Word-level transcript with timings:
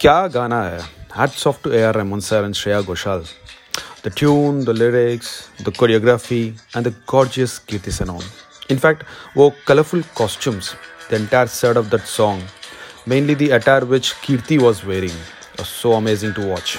क्या 0.00 0.26
गाना 0.34 0.62
है? 0.62 0.78
Hats 1.16 1.46
off 1.46 1.68
A 1.68 1.82
R 1.82 1.94
Rahman 1.94 2.20
sir 2.20 2.44
and 2.44 2.54
Shreya 2.54 2.80
Ghoshal 2.80 3.24
the 4.04 4.12
tune 4.18 4.62
the 4.64 4.70
lyrics 4.70 5.32
the 5.62 5.74
choreography 5.78 6.40
and 6.76 6.86
the 6.86 6.94
gorgeous 7.10 7.58
Kriti 7.68 8.04
all 8.04 8.22
in fact 8.70 9.04
वो 9.36 9.50
colourful 9.66 10.04
costumes 10.16 10.72
the 11.10 11.14
entire 11.14 11.46
third 11.58 11.78
of 11.78 11.86
that 11.86 12.06
song 12.14 13.08
mainly 13.08 13.34
the 13.34 13.50
attire 13.52 13.84
which 13.84 14.12
Kriti 14.24 14.58
was 14.58 14.84
wearing 14.86 15.64
so 15.66 15.92
amazing 15.92 16.34
to 16.34 16.48
watch 16.50 16.78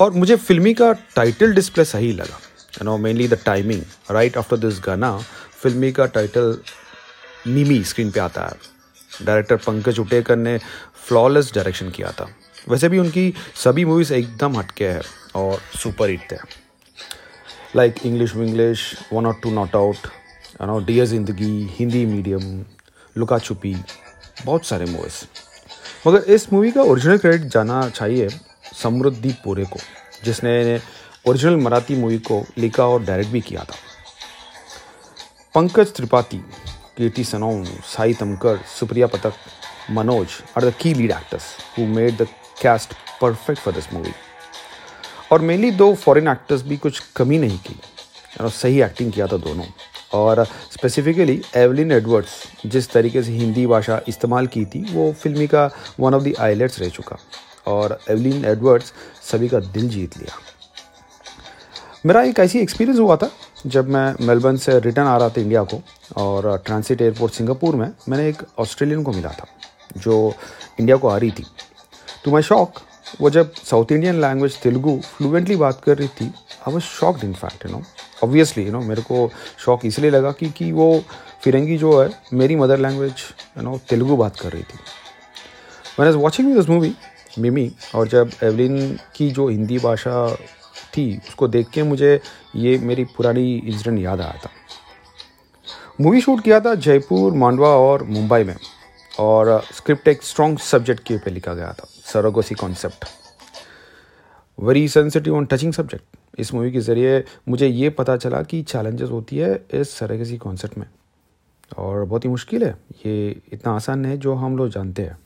और 0.00 0.10
मुझे 0.10 0.36
फिल्मी 0.36 0.74
का 0.74 0.92
title 1.16 1.52
display 1.54 1.84
सही 1.84 2.12
लगा। 2.12 2.40
You 2.74 2.84
know 2.84 2.96
mainly 2.98 3.28
the 3.28 3.38
timing 3.46 3.82
right 4.10 4.36
after 4.36 4.56
this 4.56 4.80
गाना, 4.86 5.16
फिल्मी 5.62 5.92
का 5.92 6.06
टाइटल 6.06 6.58
मिमी 7.46 7.84
स्क्रीन 7.84 8.10
पे 8.10 8.20
आता 8.20 8.42
है। 8.42 8.72
डायरेक्टर 9.22 9.56
पंकज 9.56 9.98
उटेकर 9.98 10.36
ने 10.36 10.58
फ्लॉलेस 11.08 11.52
डायरेक्शन 11.54 11.90
किया 11.90 12.10
था। 12.10 12.28
वैसे 12.68 12.88
भी 12.88 12.98
उनकी 12.98 13.32
सभी 13.64 13.84
मूवीज़ 13.84 14.12
एकदम 14.14 14.56
हटके 14.58 14.84
है 14.84 15.00
और 15.36 15.60
सुपर 15.82 16.10
हिट 16.10 16.30
थे। 16.32 16.36
लाइक 17.76 17.94
इंग्लिश 18.06 18.34
विंग्लिश 18.36 18.94
वन 19.12 19.26
और 19.26 19.40
two 19.42 19.50
Not 19.50 19.76
Out 19.76 20.06
no 20.62 20.78
Dear 20.86 21.06
Zindagi 21.06 21.68
Hindi 21.78 22.04
Medium 22.06 22.64
लुका 23.16 23.38
छुपी 23.38 23.74
बहुत 24.44 24.66
सारे 24.66 24.84
मूवीज़ 24.86 25.24
मगर 26.06 26.32
इस 26.32 26.52
मूवी 26.52 26.70
का 26.70 26.82
ओरिजिनल 26.82 27.18
क्रेडिट 27.18 27.48
जाना 27.48 27.88
चाहिए 27.88 28.28
समृद्धि 28.74 29.32
पूरे 29.44 29.64
को, 29.64 29.78
जिसने 30.24 30.80
ओरिजिनल 31.28 31.56
मराठी 31.56 31.94
मूवी 31.96 32.18
को 32.20 32.44
लिखा 32.58 32.86
और 32.86 33.04
डायरेक्ट 33.04 33.30
भी 33.32 33.40
किया 33.40 33.60
था। 33.60 33.76
Pankaj 35.54 35.92
Tripathi 35.94 36.36
Kriti 36.96 37.24
Sanon 37.24 37.64
Sai 37.86 38.14
Tamhankar 38.14 38.58
Supriya 38.70 39.06
Pathak 39.06 39.32
Manoj 39.90 40.28
are 40.56 40.64
the 40.64 40.74
key 40.80 40.94
lead 40.94 41.10
actors 41.10 41.42
who 41.78 41.86
made 41.86 42.16
the 42.16 42.26
cast 42.62 42.94
perfect 43.20 43.60
for 43.60 43.74
this 43.74 43.92
movie 43.92 44.12
और 45.32 45.40
मेनली 45.40 45.70
दो 45.70 45.94
फॉरेन 45.94 46.28
एक्टर्स 46.28 46.62
भी 46.62 46.76
कुछ 46.76 47.02
कमी 47.16 47.38
नहीं 47.38 47.58
की। 47.58 47.80
और 48.40 48.50
सही 48.50 48.82
एक्टिंग 48.82 49.12
किया 49.12 49.26
था 49.26 49.36
दोनों। 49.36 49.64
और 50.12 50.44
स्पेसिफिकली 50.44 51.42
एवलिन 51.56 51.92
एडवर्ड्स 51.92 52.30
जिस 52.66 52.90
तरीके 52.90 53.22
से 53.22 53.32
हिंदी 53.32 53.66
भाषा 53.66 54.00
इस्तेमाल 54.08 54.46
की 54.46 54.64
थी, 54.64 54.94
वो 54.94 55.12
फिल्मी 55.12 55.46
का 55.46 55.70
वन 56.00 56.14
ऑफ़ 56.14 56.22
द 56.22 56.34
आईलेट्स 56.40 56.80
रह 56.80 56.88
चुका। 56.88 57.16
और 57.66 58.00
एवलिन 58.10 58.44
एडवर्ड्स 58.44 58.92
सभी 59.22 59.48
का 59.48 59.60
दिल 59.60 59.88
जीत 59.88 60.18
लिया। 60.18 60.38
मेरा 62.06 62.22
एक 62.22 62.38
ऐसी 62.38 62.58
एक्सपीरियंस 62.58 63.00
हुआ 63.00 63.16
था, 63.16 63.30
जब 63.66 63.88
मैं 63.88 64.14
मेलबर्न 64.20 64.56
से 64.56 64.78
रिटर्न 64.80 65.06
आ 65.06 65.16
रहा 65.16 65.28
था 65.28 65.40
इंडिया 65.40 65.64
को, 65.64 65.82
और 66.16 66.62
ट्रांसिट 66.66 67.02
एयरपोर्ट 67.02 67.32
सिंगापुर 67.32 67.76
में 67.76 67.92
मैंने 68.08 68.28
एक 68.28 68.42
ऑस्ट्रेलियन 68.58 69.02
को 69.02 69.12
मिला 69.12 69.30
था। 69.30 69.46
जो 69.96 70.34
इंडिया 70.80 70.96
को 70.96 71.08
आ 71.08 71.16
रही 71.16 71.30
थी। 71.30 71.44
टू 72.24 72.30
माई 72.30 72.42
शॉक 72.42 72.80
वो 73.20 73.30
जब 73.30 73.52
South 73.54 73.92
Indian 73.92 74.20
language 74.20 74.56
Telugu 74.58 74.96
fluently 75.16 75.56
बात 75.56 75.80
कर 75.84 75.98
रही 75.98 76.08
थी 76.08 76.26
I 76.68 76.72
was 76.72 76.82
shocked 76.82 77.24
in 77.24 77.32
fact 77.34 77.66
you 77.66 77.72
know 77.72 77.82
obviously 78.24 78.64
you 78.64 78.72
know 78.72 78.80
मेरे 78.80 79.02
को 79.02 79.28
शौक 79.58 79.84
इसलिए 79.86 80.10
लगा 80.10 80.32
कि 80.32 80.50
कि 80.50 80.70
वो 80.72 81.04
फिरंगी 81.42 81.76
जो 81.78 82.00
है, 82.02 82.10
मेरी 82.32 82.56
mother 82.56 82.78
language 82.78 83.14
you 83.56 83.62
know 83.62 83.78
Telugu 83.88 84.16
बात 84.16 84.40
कर 84.40 84.52
रही 84.52 84.62
थी। 84.62 84.78
मैंने 85.98 86.10
is 86.10 86.18
watching 86.18 86.54
this 86.54 86.68
movie 86.68 86.94
Mimi 87.38 87.70
और 87.94 88.08
जब 88.08 88.30
एवलिन 88.42 88.98
की 89.16 89.30
जो 89.30 89.48
हिंदी 89.48 89.78
भाषा 89.78 90.34
थी, 90.96 91.16
उसको 91.28 91.48
देख 91.48 91.68
के 91.68 91.82
मुझे 91.82 92.20
ये 92.56 92.76
मेरी 92.78 93.04
पुरानी 93.04 93.54
इंसिडेंट 93.56 93.98
याद 94.00 94.20
आया 94.20 94.38
था। 94.44 94.50
मूवी 96.00 96.20
शूट 96.20 96.42
किया 96.44 96.60
था 96.60 96.74
जयपुर, 96.74 97.32
मांडवा 97.32 97.68
और 97.68 98.02
मुंबई 98.02 98.44
में। 98.44 98.56
और 99.18 99.60
स्क्रिप्ट 99.72 100.08
एक 100.08 100.22
स्ट्रॉन्ग 100.22 100.58
सब्जेक्ट 100.58 101.02
के 101.02 101.14
ऊपर 101.14 101.30
लिखा 101.30 101.54
गया 101.54 101.72
था, 101.72 101.86
surrogacy 102.04 102.54
concept 102.54 103.04
very 104.58 104.88
sensitive 104.88 105.36
on 105.36 105.46
touching 105.46 105.72
subject 105.72 106.04
इस 106.38 106.52
मूवी 106.54 106.72
के 106.72 106.80
ज़रिए 106.80 107.24
मुझे 107.48 107.66
ये 107.66 107.90
पता 107.90 108.16
चला 108.16 108.42
कि 108.42 108.62
चैलेंजेस 108.62 109.10
होती 109.10 109.36
है 109.36 109.54
इस 109.74 109.90
सरोगेसी 109.90 110.36
कॉन्सेप्ट 110.36 110.78
में। 110.78 110.86
और 111.78 112.04
बहुत 112.04 112.24
ही 112.24 112.30
मुश्किल 112.30 112.64
है, 112.64 112.74
ये 113.06 113.40
इतना 113.52 113.72
आसान 113.72 114.04
है 114.04 114.16
जो 114.16 114.34
हम 114.34 114.56
लोग 114.56 114.68
जानते 114.68 115.02
हैं। 115.02 115.18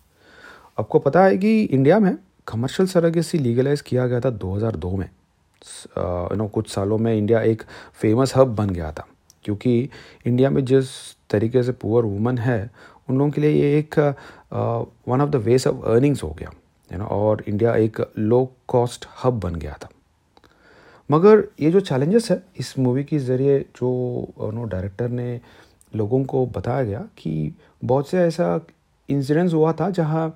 आपको 0.78 0.98
पता 0.98 1.24
है 1.24 1.36
कि 1.38 1.62
इंडिया 1.62 1.98
में 1.98 2.16
कमर्शियल 2.46 2.88
सरोगेसी 2.88 3.38
लीगलाइज 3.38 3.80
किया 3.80 4.06
गया 4.06 4.20
था 4.20 4.30
2002 4.30 4.96
में। 4.96 5.06
यू 5.06 6.36
नो 6.36 6.48
कुछ 6.48 6.70
सालों 6.70 6.98
में 6.98 7.14
इंडिया 7.14 7.40
एक 7.42 7.62
फ़ेमस 7.94 8.36
हब 8.36 8.54
बन 8.54 8.70
गया 8.70 8.92
था। 8.92 9.06
क्योंकि 9.44 9.88
इंडिया 10.26 10.50
में 10.50 10.64
जिस 10.64 10.88
तरीके 11.30 11.62
से 11.62 11.72
पुअर 11.72 12.04
वुमन 12.04 12.38
है 12.38 12.70
उन 13.08 13.18
लोगों 13.18 13.30
के 13.30 13.40
लिए 13.40 13.50
ये 13.50 13.78
एक 13.78 13.98
one 15.08 15.20
of 15.20 15.30
the 15.30 15.36
ways 15.44 15.66
of 15.66 15.84
earnings 15.90 16.22
हो 16.22 16.30
गया 16.38 16.50
यू 16.90 16.98
नो 16.98 17.04
और 17.04 17.44
इंडिया 17.48 17.74
एक 17.76 18.00
लो 18.18 18.44
कॉस्ट 18.68 19.06
हब 19.24 19.40
बन 19.40 19.54
गया 19.54 19.76
था। 19.82 19.88
मगर 21.10 21.42
ये 21.60 21.70
जो 21.70 21.80
चैलेंजेस 21.80 22.30
है, 22.30 22.42
इस 22.58 22.78
मूवी 22.78 23.04
के 23.04 23.18
ज़रिए 23.18 23.58
जो 23.76 24.50
नो 24.54 24.64
डायरेक्टर 24.64 25.08
ने 25.08 25.40
लोगों 25.92 26.22
को 26.24 26.44
बताया 26.46 26.84
गया 26.84 27.00
कि 27.18 27.52
बहुत 27.84 28.08
से 28.08 28.18
ऐसा 28.18 28.60
इंसिडेंट्स 29.08 29.54
हुआ 29.54 29.72
था 29.72 29.88
जहाँ 29.90 30.26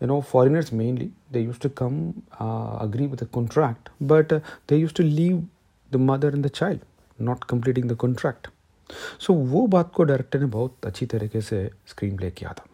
you 0.00 0.08
know 0.08 0.20
foreigners 0.30 0.72
mainly 0.72 1.10
they 1.32 1.40
use 1.40 1.60
to 1.62 1.68
come 1.78 2.00
agree 2.40 3.06
with 3.06 3.22
the 3.22 3.26
contract 3.32 3.88
but 4.02 4.32
they 4.68 4.76
use 4.76 4.94
to 4.94 5.02
leave 5.02 5.46
the 5.92 5.96
mother 6.10 6.34
and 6.34 6.46
the 6.46 6.48
child 6.50 6.80
not 7.18 7.44
completing 7.44 7.90
the 7.90 7.96
contract 7.96 8.48
so 9.18 9.32
so, 9.32 9.40
वो 9.40 9.66
बात 9.66 9.92
को 9.94 10.04
डायरेक्टर 10.04 10.40
ने 10.40 10.46
बहुत 10.46 10.76
अच्छी 10.84 11.06
तरीके 11.06 11.40
से 11.40 11.70
स्क्रीन 11.86 12.16
प्ले 12.16 12.30
किया 12.30 12.52
था। 12.52 12.64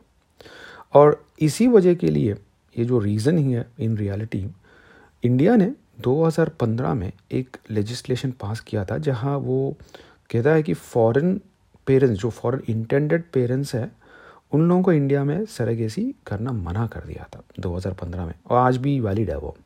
और 0.92 1.24
इसी 1.40 1.68
वजह 1.68 1.94
के 1.94 2.10
लिए 2.10 2.32
ये 2.78 2.84
जो 2.84 2.98
रीज़न 2.98 3.38
ही 3.38 3.52
है 3.52 3.66
इन 3.78 3.96
रियलिटी 3.96 4.50
इंडिया 5.24 5.56
ने 5.56 5.72
2015 6.00 6.94
में 6.94 7.12
एक 7.32 7.56
लेजिस्लेशन 7.70 8.30
पास 8.30 8.60
किया 8.60 8.84
था 8.84 8.98
जहाँ 8.98 9.36
वो 9.36 9.76
कहता 10.30 10.50
है 10.50 10.62
कि 10.62 10.74
फॉरेन 10.74 11.40
पेरेंट्स 11.86 12.20
जो 12.20 12.30
फॉरेन 12.30 12.62
इंटेंडेड 12.68 13.22
पेरेंट्स 13.32 13.74
हैं 13.74 13.92
उन 14.52 14.68
लोगों 14.68 14.82
को 14.82 14.92
इंडिया 14.92 15.24
में 15.24 15.44
सरगेसी 15.44 16.14
करना 16.26 16.52
मना 16.52 16.86
कर 16.86 17.00
दिया 17.00 17.28
था 17.36 17.42
2015 17.60 18.26
में। 18.26 18.34
और 18.50 18.58
आज 18.58 18.76
भी 18.76 19.00
वैलिड 19.00 19.30
है 19.30 19.38
वो। 19.38 19.56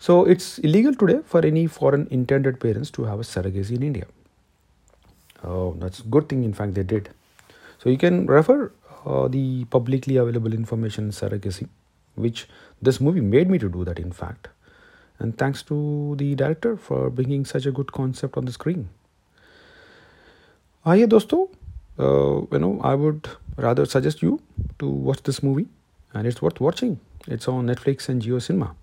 So 0.00 0.26
it's 0.26 0.60
illegal 0.60 0.94
today 0.94 1.18
for 1.18 1.46
any 1.46 1.66
foreign 1.66 2.08
intended 2.12 2.56
parents 2.56 2.92
to 2.92 3.04
have 3.04 3.18
a 3.18 3.22
surrogacy 3.22 3.74
in 3.74 3.82
India 3.82 4.12
Oh, 5.43 5.75
that's 5.79 5.99
a 5.99 6.03
good 6.03 6.29
thing, 6.29 6.43
in 6.43 6.53
fact, 6.53 6.73
they 6.73 6.83
did. 6.83 7.09
So 7.79 7.89
you 7.89 7.97
can 7.97 8.25
refer 8.27 8.71
uh, 9.05 9.27
the 9.27 9.65
publicly 9.65 10.17
available 10.17 10.53
information 10.53 11.05
in 11.05 11.11
surrogacy, 11.11 11.67
which 12.15 12.47
this 12.81 13.01
movie 13.01 13.21
made 13.21 13.49
me 13.49 13.57
to 13.59 13.69
do 13.69 13.83
that, 13.83 13.99
in 13.99 14.11
fact. 14.11 14.47
And 15.19 15.37
thanks 15.37 15.61
to 15.63 16.15
the 16.17 16.35
director 16.35 16.77
for 16.77 17.09
bringing 17.09 17.45
such 17.45 17.65
a 17.65 17.71
good 17.71 17.91
concept 17.91 18.37
on 18.37 18.45
the 18.45 18.51
screen. 18.51 18.89
आइए 20.85 21.05
दोस्तों 21.07 21.45
you 21.99 22.59
know 22.59 22.79
I 22.83 22.95
would 22.95 23.29
rather 23.57 23.85
suggest 23.85 24.21
you 24.21 24.39
to 24.79 24.87
watch 24.87 25.21
this 25.23 25.41
movie 25.43 25.67
and 26.13 26.27
it's 26.27 26.41
worth 26.41 26.59
watching. 26.59 26.99
It's 27.27 27.47
on 27.47 27.67
Netflix 27.67 28.09
and 28.09 28.21
Jio 28.21 28.41
Cinema. 28.41 28.75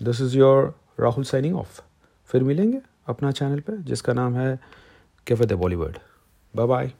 This 0.00 0.20
is 0.20 0.34
your 0.34 0.74
Rahul 0.98 1.26
signing 1.26 1.54
off. 1.54 1.82
फिर 2.26 2.42
मिलेंगे 2.44 2.80
अपना 3.08 3.30
channel 3.30 3.60
पे 3.66 3.76
जिसका 3.88 4.12
नाम 4.12 4.34
है 4.36 4.58
Keep 5.25 5.41
it 5.41 5.47
the 5.47 5.57
Bollywood. 5.57 5.97
Bye 6.53 6.65
bye. 6.65 6.93